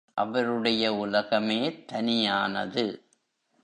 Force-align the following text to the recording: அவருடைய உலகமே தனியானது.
அவருடைய 0.13 0.95
உலகமே 0.95 1.85
தனியானது. 1.85 2.85